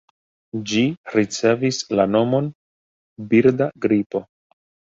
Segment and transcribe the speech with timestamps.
[0.71, 2.49] Ĝi ricevis la nomon
[3.35, 4.27] „birda gripo”.